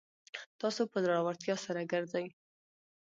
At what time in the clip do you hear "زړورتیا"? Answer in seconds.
1.05-1.55